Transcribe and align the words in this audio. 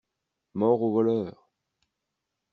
Mort 0.55 0.81
aux 0.81 0.93
voleurs! 0.93 1.47